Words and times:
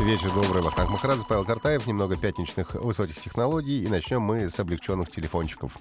Вечер 0.00 0.30
добрый, 0.34 0.60
Вахтанг 0.60 0.90
Махарадзе, 0.90 1.24
Павел 1.26 1.44
Картаев, 1.44 1.86
немного 1.86 2.16
пятничных 2.16 2.74
высоких 2.74 3.18
технологий, 3.20 3.84
и 3.84 3.88
начнем 3.88 4.20
мы 4.20 4.50
с 4.50 4.58
облегченных 4.58 5.08
телефончиков. 5.08 5.72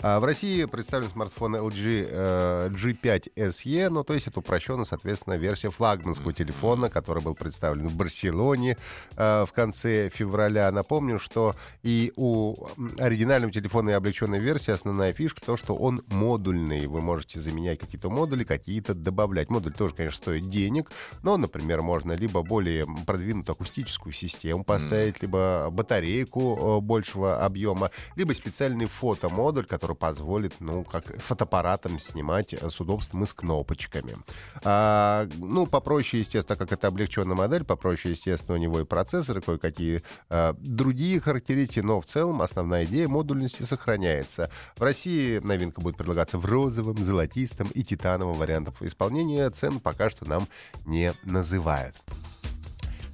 А 0.00 0.18
в 0.18 0.24
России 0.24 0.64
представлен 0.64 1.08
смартфон 1.10 1.54
LG 1.54 2.08
э, 2.10 2.70
G5 2.70 3.32
SE, 3.36 3.88
ну, 3.90 4.04
то 4.04 4.14
есть 4.14 4.26
это 4.26 4.40
упрощенно, 4.40 4.84
соответственно, 4.84 5.34
версия 5.34 5.68
флагманского 5.68 6.32
телефона, 6.32 6.88
который 6.88 7.22
был 7.22 7.34
представлен 7.34 7.86
в 7.88 7.94
Барселоне 7.94 8.78
э, 9.16 9.44
в 9.44 9.52
конце 9.52 10.08
февраля. 10.08 10.72
Напомню, 10.72 11.18
что 11.18 11.54
и 11.82 12.12
у 12.16 12.54
оригинального 12.98 13.52
телефона 13.52 13.90
и 13.90 13.92
облегченной 13.92 14.40
версии 14.40 14.72
основная 14.72 15.12
фишка 15.12 15.42
то, 15.44 15.56
что 15.56 15.74
он 15.74 16.00
модульный. 16.08 16.86
Вы 16.86 17.00
можете 17.00 17.38
заменять 17.38 17.78
какие-то 17.78 18.08
модули, 18.08 18.44
какие-то 18.44 18.94
добавлять. 18.94 19.50
Модуль 19.50 19.74
тоже, 19.74 19.94
конечно, 19.94 20.16
стоит 20.16 20.48
денег, 20.48 20.90
но, 21.22 21.36
например, 21.36 21.82
можно 21.82 22.12
либо 22.12 22.42
более 22.42 22.86
продвинутую 23.06 23.57
акустическую 23.58 24.12
систему 24.12 24.64
поставить, 24.64 25.20
либо 25.20 25.68
батарейку 25.70 26.78
э, 26.78 26.80
большего 26.80 27.44
объема, 27.44 27.90
либо 28.14 28.32
специальный 28.32 28.86
фотомодуль, 28.86 29.66
который 29.66 29.96
позволит, 29.96 30.54
ну, 30.60 30.84
как 30.84 31.04
фотоаппаратом 31.20 31.98
снимать 31.98 32.54
э, 32.54 32.70
с 32.70 32.80
удобством 32.80 33.24
и 33.24 33.26
с 33.26 33.34
кнопочками. 33.34 34.16
А, 34.62 35.28
ну, 35.38 35.66
попроще, 35.66 36.20
естественно, 36.20 36.56
так 36.56 36.58
как 36.58 36.72
это 36.72 36.86
облегченная 36.86 37.36
модель, 37.36 37.64
попроще, 37.64 38.14
естественно, 38.14 38.56
у 38.56 38.60
него 38.60 38.80
и 38.80 38.84
процессоры, 38.84 39.40
кое-какие 39.40 40.02
а, 40.30 40.54
другие 40.58 41.20
характеристики, 41.20 41.80
но 41.80 42.00
в 42.00 42.06
целом 42.06 42.42
основная 42.42 42.84
идея 42.84 43.08
модульности 43.08 43.64
сохраняется. 43.64 44.50
В 44.76 44.82
России 44.82 45.38
новинка 45.38 45.80
будет 45.80 45.96
предлагаться 45.96 46.38
в 46.38 46.46
розовом, 46.46 46.96
золотистом 47.02 47.68
и 47.74 47.82
титановом 47.82 48.34
вариантах 48.34 48.80
исполнения. 48.82 49.50
Цен 49.50 49.80
пока 49.80 50.10
что 50.10 50.28
нам 50.28 50.46
не 50.86 51.12
называют. 51.24 51.96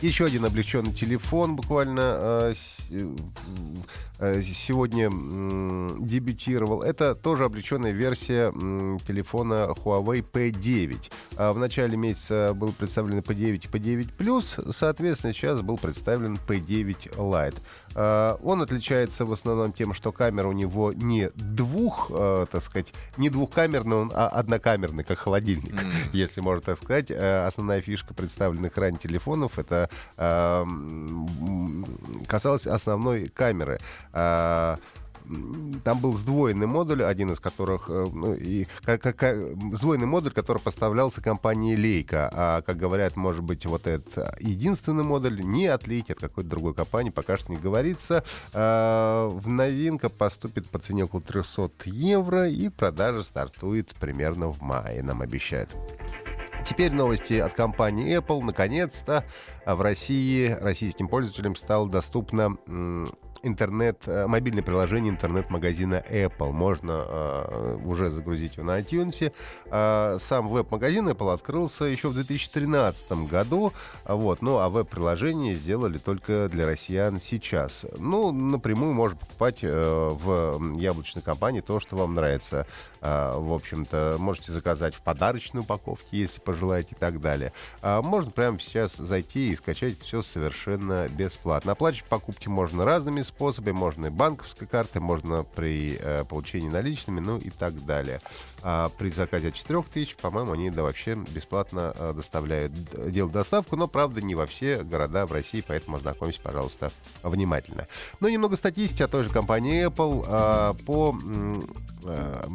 Еще 0.04 0.26
один 0.26 0.44
облегченный 0.44 0.92
телефон 0.92 1.56
буквально 1.56 2.18
э, 2.50 2.54
э, 4.18 4.42
сегодня 4.42 5.08
дебютировал. 5.98 6.82
Это 6.82 7.14
тоже 7.14 7.44
облегченная 7.46 7.92
версия 7.92 8.52
телефона 9.06 9.72
Huawei 9.82 10.22
P9. 10.30 11.10
А 11.38 11.54
в 11.54 11.58
начале 11.58 11.96
месяца 11.96 12.52
был 12.54 12.72
представлен 12.72 13.20
P9 13.20 13.54
и 13.54 13.58
P9+, 13.58 14.72
соответственно, 14.74 15.32
сейчас 15.32 15.62
был 15.62 15.78
представлен 15.78 16.34
P9 16.34 17.16
Lite. 17.16 17.62
А, 17.96 18.38
он 18.42 18.60
отличается 18.60 19.24
в 19.24 19.32
основном 19.32 19.72
тем, 19.72 19.94
что 19.94 20.12
камера 20.12 20.48
у 20.48 20.52
него 20.52 20.92
не 20.92 21.30
двух, 21.34 22.10
так 22.50 22.62
сказать, 22.62 22.92
не 23.16 23.30
двухкамерный, 23.30 23.96
он 23.96 24.12
а 24.14 24.28
однокамерный, 24.28 25.04
как 25.04 25.18
холодильник, 25.18 25.72
mm. 25.72 26.10
если 26.12 26.42
можно 26.42 26.60
так 26.60 26.76
сказать. 26.76 27.10
Основная 27.10 27.80
фишка 27.80 28.12
представленных 28.12 28.76
ранее 28.76 29.00
телефонов 29.00 29.58
это 29.58 29.88
э, 30.16 30.64
касалась 32.26 32.66
основной 32.66 33.28
камеры. 33.28 33.78
Э, 34.12 34.76
там 35.84 36.00
был 36.00 36.14
сдвоенный 36.14 36.66
модуль, 36.66 37.02
один 37.02 37.32
из 37.32 37.40
которых, 37.40 37.88
э, 37.88 38.06
ну, 38.12 38.34
и, 38.34 38.66
как, 38.82 39.00
как, 39.00 39.34
сдвоенный 39.72 40.06
модуль, 40.06 40.32
который 40.32 40.60
поставлялся 40.60 41.22
компанией 41.22 41.76
Leica. 41.76 42.28
А, 42.30 42.62
как 42.62 42.76
говорят, 42.76 43.16
может 43.16 43.42
быть, 43.42 43.64
вот 43.64 43.86
этот 43.86 44.40
единственный 44.40 45.04
модуль 45.04 45.40
не 45.40 45.66
от 45.66 45.84
от 45.84 46.18
какой-то 46.18 46.50
другой 46.50 46.74
компании, 46.74 47.10
пока 47.10 47.36
что 47.36 47.52
не 47.52 47.58
говорится. 47.58 48.24
А, 48.52 49.28
в 49.28 49.48
новинка 49.48 50.08
поступит 50.08 50.68
по 50.68 50.78
цене 50.78 51.04
около 51.04 51.22
300 51.22 51.70
евро, 51.86 52.48
и 52.48 52.68
продажа 52.68 53.22
стартует 53.22 53.94
примерно 53.94 54.48
в 54.48 54.60
мае, 54.60 55.02
нам 55.02 55.22
обещают. 55.22 55.70
Теперь 56.66 56.92
новости 56.92 57.34
от 57.34 57.52
компании 57.52 58.18
Apple. 58.18 58.42
Наконец-то 58.42 59.24
в 59.66 59.80
России 59.82 60.48
российским 60.48 61.08
пользователям 61.08 61.56
стало 61.56 61.88
доступно 61.88 62.56
интернет, 63.44 64.02
э, 64.06 64.26
мобильное 64.26 64.62
приложение 64.62 65.12
интернет-магазина 65.12 66.02
Apple. 66.10 66.50
Можно 66.52 67.04
э, 67.06 67.78
уже 67.84 68.10
загрузить 68.10 68.56
его 68.56 68.66
на 68.66 68.80
iTunes. 68.80 69.32
Э, 69.66 70.18
сам 70.20 70.48
веб-магазин 70.48 71.08
Apple 71.08 71.32
открылся 71.32 71.84
еще 71.84 72.08
в 72.08 72.14
2013 72.14 73.12
году. 73.28 73.72
Вот. 74.04 74.42
Ну, 74.42 74.58
а 74.58 74.68
веб-приложение 74.68 75.54
сделали 75.54 75.98
только 75.98 76.48
для 76.48 76.66
россиян 76.66 77.20
сейчас. 77.20 77.84
Ну, 77.98 78.32
напрямую 78.32 78.94
можно 78.94 79.18
покупать 79.18 79.58
э, 79.62 79.68
в 79.68 80.78
яблочной 80.78 81.22
компании 81.22 81.60
то, 81.60 81.80
что 81.80 81.96
вам 81.96 82.14
нравится. 82.14 82.66
Э, 83.00 83.32
в 83.36 83.52
общем-то, 83.52 84.16
можете 84.18 84.52
заказать 84.52 84.94
в 84.94 85.02
подарочной 85.02 85.60
упаковке, 85.60 86.08
если 86.12 86.40
пожелаете 86.40 86.90
и 86.92 86.98
так 86.98 87.20
далее. 87.20 87.52
А 87.82 88.00
можно 88.00 88.30
прямо 88.30 88.58
сейчас 88.58 88.96
зайти 88.96 89.50
и 89.50 89.56
скачать 89.56 90.00
все 90.00 90.22
совершенно 90.22 91.06
бесплатно. 91.08 91.72
Оплачивать 91.72 92.08
покупки 92.08 92.48
можно 92.48 92.84
разными 92.84 93.20
способами 93.20 93.33
способе. 93.34 93.72
Можно 93.72 94.06
и 94.06 94.10
банковской 94.10 94.66
картой, 94.66 95.00
можно 95.00 95.44
при 95.44 95.96
э, 95.98 96.24
получении 96.24 96.68
наличными, 96.68 97.20
ну 97.20 97.38
и 97.38 97.50
так 97.50 97.84
далее. 97.84 98.20
А 98.62 98.88
при 98.96 99.10
заказе 99.10 99.48
от 99.48 99.54
4 99.54 99.82
тысяч, 99.92 100.16
по-моему, 100.16 100.52
они 100.52 100.70
да, 100.70 100.82
вообще 100.82 101.14
бесплатно 101.14 101.92
э, 101.96 102.12
доставляют, 102.14 102.72
делают 103.10 103.32
доставку, 103.32 103.76
но, 103.76 103.88
правда, 103.88 104.22
не 104.22 104.34
во 104.34 104.46
все 104.46 104.82
города 104.82 105.26
в 105.26 105.32
России, 105.32 105.64
поэтому 105.66 105.96
ознакомьтесь, 105.96 106.40
пожалуйста, 106.40 106.90
внимательно. 107.22 107.86
Ну, 108.20 108.28
немного 108.28 108.56
статистики 108.56 109.02
о 109.02 109.08
той 109.08 109.24
же 109.24 109.30
компании 109.30 109.86
Apple. 109.86 110.24
Э, 110.28 110.74
по 110.84 111.16
э, 112.04 112.46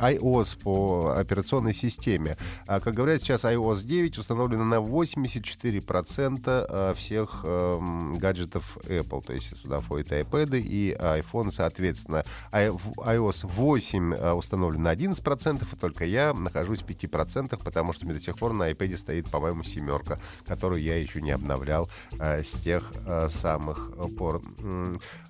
iOS, 0.00 0.62
по 0.62 1.14
операционной 1.16 1.74
системе. 1.74 2.36
А, 2.66 2.80
как 2.80 2.94
говорят, 2.94 3.20
сейчас 3.20 3.44
iOS 3.44 3.82
9 3.82 4.18
установлена 4.18 4.64
на 4.64 4.76
84% 4.76 6.66
э, 6.68 6.94
всех 6.96 7.40
э, 7.44 7.78
гаджетов 8.16 8.78
Apple, 8.84 9.24
то 9.24 9.32
есть 9.32 9.56
сюда 9.62 9.80
входит 9.80 10.12
iPad 10.12 10.58
и 10.58 10.96
iPhone, 10.98 11.52
соответственно. 11.52 12.24
iOS 12.52 13.46
8 13.46 14.14
э, 14.14 14.32
установлен 14.32 14.82
на 14.82 14.94
11%, 14.94 15.66
и 15.72 15.76
только 15.76 16.04
я 16.04 16.32
нахожусь 16.32 16.80
в 16.80 16.86
5%, 16.86 17.60
потому 17.62 17.92
что 17.92 18.06
мне 18.06 18.14
до 18.14 18.20
сих 18.20 18.38
пор 18.38 18.52
на 18.52 18.70
iPad 18.70 18.96
стоит, 18.98 19.30
по-моему, 19.30 19.64
семерка, 19.64 20.18
которую 20.46 20.82
я 20.82 20.96
еще 20.96 21.20
не 21.20 21.30
обновлял 21.30 21.88
э, 22.18 22.42
с 22.42 22.52
тех 22.52 22.92
э, 23.06 23.28
самых 23.30 23.92
пор. 24.16 24.42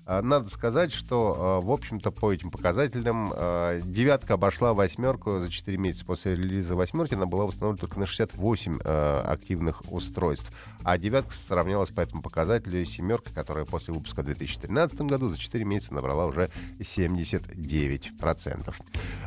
Надо 0.05 0.49
сказать, 0.49 0.91
что, 0.91 1.59
в 1.61 1.71
общем-то, 1.71 2.11
по 2.11 2.33
этим 2.33 2.49
показателям 2.49 3.31
девятка 3.83 4.35
обошла 4.35 4.58
восьмерку 4.61 5.39
за 5.39 5.49
4 5.49 5.77
месяца 5.77 6.05
после 6.05 6.35
релиза 6.35 6.75
восьмерки. 6.75 7.13
Она 7.15 7.25
была 7.25 7.45
установлена 7.45 7.77
только 7.77 7.99
на 7.99 8.05
68 8.05 8.79
э, 8.83 9.21
активных 9.25 9.81
устройств. 9.91 10.51
А 10.83 10.97
девятка 10.97 11.33
сравнялась 11.33 11.89
по 11.89 12.01
этому 12.01 12.21
показателю 12.21 12.85
с 12.85 12.89
семеркой, 12.89 13.33
которая 13.33 13.65
после 13.65 13.93
выпуска 13.93 14.21
в 14.21 14.25
2013 14.25 15.01
году 15.01 15.29
за 15.29 15.37
4 15.37 15.65
месяца 15.65 15.93
набрала 15.93 16.25
уже 16.25 16.49
79%. 16.79 18.75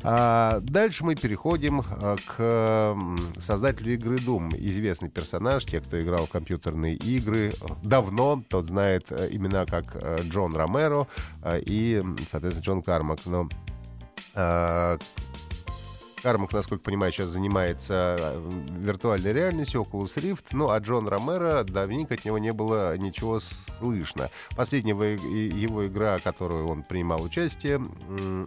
А 0.02 0.60
дальше 0.60 1.04
мы 1.04 1.14
переходим 1.14 1.82
э, 1.82 2.16
к 2.24 2.96
создателю 3.38 3.94
игры 3.94 4.16
Doom. 4.16 4.56
Известный 4.56 5.08
персонаж, 5.08 5.64
те, 5.64 5.80
кто 5.80 6.00
играл 6.00 6.26
в 6.26 6.30
компьютерные 6.30 6.94
игры 6.94 7.52
давно, 7.82 8.42
тот 8.48 8.66
знает 8.66 9.06
э, 9.10 9.28
имена 9.30 9.66
как 9.66 9.84
э, 9.94 10.18
Джон 10.22 10.54
Ромеро 10.54 11.06
и, 11.44 12.02
соответственно, 12.30 12.64
Джон 12.64 12.82
Кармак. 12.82 13.20
Но 13.26 13.48
uh, 14.34 14.96
Кармак, 16.22 16.52
насколько 16.52 16.84
понимаю, 16.84 17.12
сейчас 17.12 17.30
занимается 17.30 18.16
э, 18.16 18.50
виртуальной 18.78 19.32
реальностью, 19.32 19.82
Oculus 19.82 20.14
Rift. 20.16 20.44
Ну, 20.52 20.70
а 20.70 20.78
Джон 20.78 21.08
Ромеро, 21.08 21.64
давненько 21.64 22.14
от 22.14 22.24
него 22.24 22.38
не 22.38 22.52
было 22.52 22.96
ничего 22.96 23.40
слышно. 23.40 24.30
Последняя 24.56 24.92
его 24.92 25.84
игра, 25.84 26.18
в 26.18 26.22
которой 26.22 26.62
он 26.62 26.84
принимал 26.84 27.22
участие, 27.22 27.82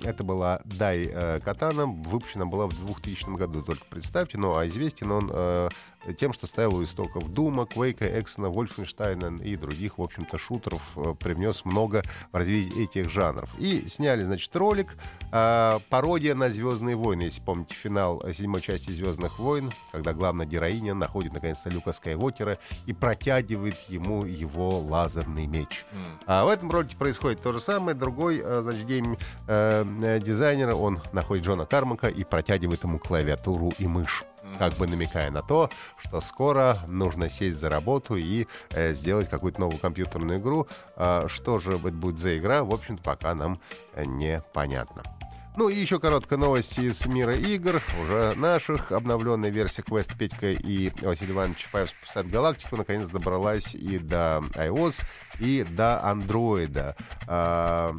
это 0.04 0.24
была 0.24 0.62
Дай 0.63 1.10
э, 1.12 1.39
Катана. 1.44 1.86
Выпущена 1.86 2.45
была 2.45 2.68
в 2.68 2.86
2000 2.86 3.36
году. 3.36 3.62
Только 3.62 3.83
представьте, 3.89 4.38
ну, 4.38 4.56
а 4.56 4.66
известен 4.68 5.12
он 5.12 5.30
э, 5.33 5.69
тем, 6.18 6.31
что 6.31 6.48
стоял 6.48 6.74
у 6.75 6.83
истоков 6.83 7.30
Дума, 7.30 7.66
Квейка, 7.66 8.07
Эксона, 8.19 8.50
Вольфенштайна 8.50 9.36
и 9.44 9.57
других, 9.57 9.98
в 9.98 10.01
общем-то, 10.01 10.38
шутеров, 10.38 10.81
привнес 11.19 11.66
много 11.66 12.04
в 12.31 12.38
развитие 12.38 12.86
этих 12.86 13.10
жанров. 13.10 13.50
И 13.57 13.88
сняли, 13.89 14.24
значит, 14.24 14.56
ролик, 14.56 14.95
пародия 15.31 16.36
на 16.36 16.50
«Звездные 16.50 16.95
войны», 16.95 17.24
если 17.24 17.42
помните 17.42 17.64
помните 17.65 17.75
финал 17.75 18.21
седьмой 18.33 18.62
части 18.62 18.91
«Звездных 18.91 19.39
войн», 19.39 19.71
когда 19.91 20.13
главная 20.13 20.45
героиня 20.45 20.94
находит, 20.94 21.33
наконец-то, 21.33 21.69
Люка 21.69 21.94
Скайуокера 21.94 22.57
и 22.85 22.94
протягивает 22.94 23.77
ему 23.89 24.23
его 24.23 24.79
лазерный 24.79 25.47
меч. 25.47 25.85
Mm. 25.91 26.23
А 26.27 26.45
в 26.45 26.50
этом 26.50 26.69
ролике 26.69 26.95
происходит 26.95 27.41
то 27.41 27.51
же 27.53 27.59
самое. 27.59 27.97
Другой, 27.97 28.41
э, 28.44 28.62
значит, 28.62 28.85
гейм-дизайнер, 28.85 30.69
э, 30.69 30.73
он 30.73 31.01
находит 31.12 31.45
Джона 31.45 31.65
Кармака 31.65 32.07
и 32.07 32.23
протягивает 32.23 32.83
ему 32.83 33.00
клавиатуру 33.00 33.73
и 33.79 33.88
мышь 33.88 34.23
как 34.59 34.73
бы 34.73 34.85
намекая 34.85 35.31
на 35.31 35.41
то, 35.41 35.71
что 35.97 36.21
скоро 36.21 36.77
нужно 36.88 37.29
сесть 37.29 37.59
за 37.59 37.69
работу 37.69 38.15
и 38.15 38.45
э, 38.69 38.94
сделать 38.94 39.27
какую-то 39.27 39.59
новую 39.59 39.79
компьютерную 39.79 40.39
игру. 40.39 40.67
Э, 40.95 41.23
что 41.27 41.57
же 41.57 41.79
будет 41.79 42.19
за 42.19 42.38
игра, 42.38 42.63
в 42.63 42.71
общем-то, 42.71 43.01
пока 43.01 43.33
нам 43.33 43.59
э, 43.95 44.06
непонятно. 44.06 45.01
Ну 45.57 45.69
и 45.69 45.79
еще 45.79 45.99
короткая 45.99 46.37
новость 46.37 46.77
из 46.77 47.05
мира 47.05 47.33
игр, 47.33 47.81
уже 48.01 48.33
наших. 48.35 48.91
Обновленная 48.91 49.49
версия 49.49 49.83
Quest 49.83 50.17
5 50.17 50.33
и 50.61 50.91
Василий 51.01 51.31
Иванович 51.31 51.59
Чапаев 51.59 51.89
спасает 51.89 52.29
галактику 52.29 52.75
наконец 52.75 53.07
добралась 53.07 53.73
и 53.73 53.97
до 53.97 54.43
iOS, 54.55 55.03
и 55.39 55.63
до 55.63 56.01
Android. 56.03 56.95
А, 57.27 57.95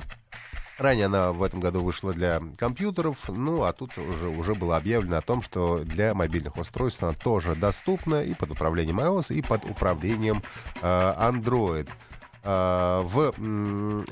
Ранее 0.78 1.06
она 1.06 1.32
в 1.32 1.42
этом 1.42 1.60
году 1.60 1.80
вышла 1.80 2.12
для 2.12 2.42
компьютеров, 2.58 3.16
ну 3.28 3.62
а 3.62 3.72
тут 3.72 3.96
уже, 3.96 4.28
уже 4.28 4.54
было 4.54 4.76
объявлено 4.76 5.16
о 5.16 5.22
том, 5.22 5.40
что 5.40 5.78
для 5.78 6.12
мобильных 6.12 6.58
устройств 6.58 7.02
она 7.02 7.14
тоже 7.14 7.56
доступна 7.56 8.22
и 8.22 8.34
под 8.34 8.50
управлением 8.50 9.00
iOS, 9.00 9.34
и 9.34 9.40
под 9.40 9.64
управлением 9.64 10.42
э, 10.82 11.14
Android. 11.18 11.88
А, 12.48 13.00
в 13.00 13.34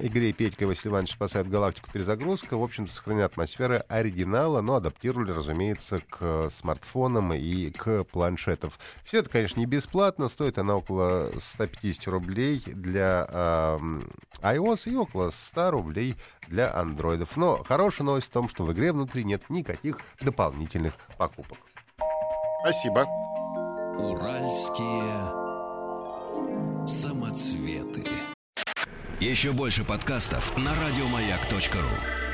игре 0.00 0.32
Петька 0.32 0.64
и 0.64 0.66
Василий 0.66 0.90
Иванович 0.90 1.12
спасают 1.12 1.48
галактику 1.48 1.88
перезагрузка. 1.92 2.56
В 2.56 2.64
общем-то, 2.64 2.92
сохранена 2.92 3.26
атмосфера 3.26 3.84
оригинала, 3.88 4.60
но 4.60 4.74
адаптировали, 4.74 5.30
разумеется, 5.30 6.00
к 6.10 6.50
смартфонам 6.50 7.32
и 7.32 7.70
к 7.70 8.02
планшетам. 8.04 8.72
Все 9.04 9.18
это, 9.18 9.30
конечно, 9.30 9.60
не 9.60 9.66
бесплатно. 9.66 10.28
Стоит 10.28 10.58
она 10.58 10.76
около 10.76 11.30
150 11.38 12.08
рублей 12.08 12.60
для 12.66 13.28
э, 13.30 13.78
iOS 14.42 14.90
и 14.90 14.96
около 14.96 15.30
100 15.30 15.70
рублей 15.70 16.16
для 16.48 16.74
андроидов. 16.74 17.36
Но 17.36 17.62
хорошая 17.62 18.04
новость 18.04 18.26
в 18.26 18.30
том, 18.30 18.48
что 18.48 18.64
в 18.64 18.72
игре 18.72 18.92
внутри 18.92 19.22
нет 19.22 19.48
никаких 19.48 19.98
дополнительных 20.20 20.94
покупок. 21.18 21.58
Спасибо. 22.62 23.06
Уральские 23.96 25.43
самоцветы. 27.94 28.10
Еще 29.20 29.52
больше 29.52 29.84
подкастов 29.84 30.56
на 30.56 30.72
радиомаяк.ру. 30.74 32.33